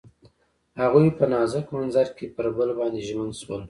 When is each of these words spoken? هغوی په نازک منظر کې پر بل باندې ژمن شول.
هغوی 0.81 1.07
په 1.17 1.25
نازک 1.33 1.65
منظر 1.75 2.07
کې 2.17 2.25
پر 2.35 2.45
بل 2.57 2.69
باندې 2.79 2.99
ژمن 3.07 3.29
شول. 3.39 3.59